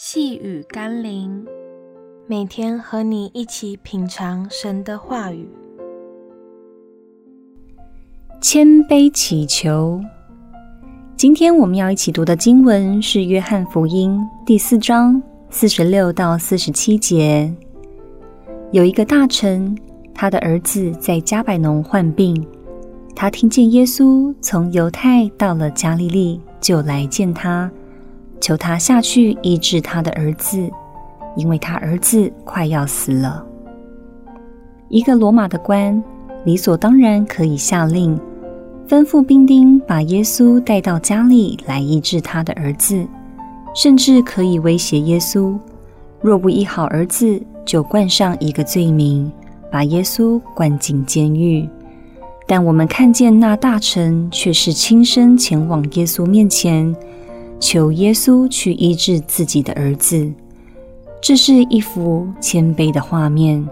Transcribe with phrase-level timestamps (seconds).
[0.00, 1.44] 细雨甘霖，
[2.28, 5.48] 每天和你一起品尝神的话语，
[8.40, 10.00] 谦卑祈求。
[11.16, 14.16] 今天我们要一起读的经文是《约翰福音》
[14.46, 15.20] 第四章
[15.50, 17.52] 四十六到四十七节。
[18.70, 19.76] 有一个大臣，
[20.14, 22.46] 他的儿子在加百农患病，
[23.16, 27.68] 他听见耶稣从犹太到了加利利，就来见他。
[28.40, 30.70] 求他下去医治他的儿子，
[31.36, 33.44] 因为他儿子快要死了。
[34.88, 36.02] 一个罗马的官
[36.44, 38.18] 理所当然可以下令，
[38.88, 43.06] 吩咐兵丁把耶稣带到家里来医治他的儿子，
[43.74, 45.58] 甚至可以威胁耶稣，
[46.22, 49.30] 若不医好儿子，就冠上一个罪名，
[49.70, 51.68] 把耶稣关进监狱。
[52.46, 56.96] 但我们看见那大臣却是亲身前往耶稣面前。
[57.60, 60.30] 求耶稣去医治自己的儿子，
[61.20, 63.66] 这是一幅谦卑的画面，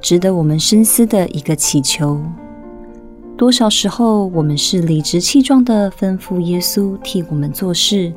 [0.00, 2.20] 值得我们深思的一个祈求。
[3.36, 8.12] 多少时候，我们是理直气壮地吩咐耶稣替我们做事，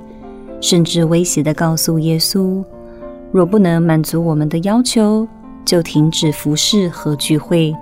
[0.61, 2.63] 甚至威胁地告诉耶稣，
[3.31, 5.27] 若不能满足我们的要求，
[5.65, 7.75] 就停止服侍和聚会，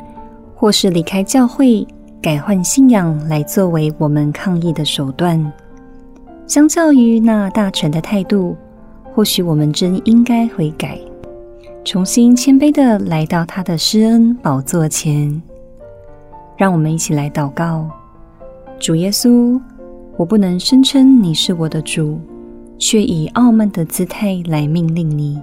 [0.56, 1.86] 或是离开教会，
[2.22, 5.52] 改换信仰来作为我们抗议的手段。
[6.48, 8.56] 相较于那大臣的态度，
[9.14, 10.98] 或许我们真应该悔改，
[11.84, 15.42] 重新谦卑地来到他的施恩宝座前。
[16.56, 17.90] 让我们一起来祷告：
[18.80, 19.60] 主耶稣，
[20.16, 22.18] 我不能声称你是我的主，
[22.80, 25.38] 却以傲慢的姿态来命令你；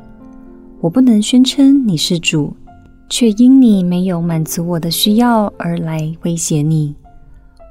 [0.80, 2.56] 我不能宣称你是主，
[3.10, 6.94] 却因你没有满足我的需要而来威胁你。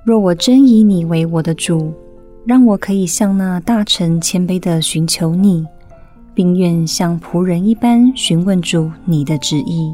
[0.06, 1.92] 若我真以你为我的主，
[2.46, 5.66] 让我可以像那大臣谦卑地寻求你，
[6.34, 9.94] 并愿像仆人一般询问主你的旨意。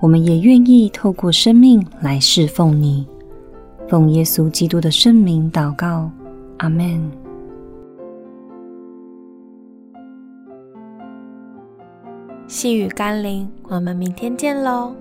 [0.00, 3.06] 我们也愿意透过生命来侍奉你。
[3.88, 6.10] 奉耶稣基督的圣名祷告，
[6.58, 7.10] 阿门。
[12.46, 14.92] 细雨甘霖，我们明天见喽。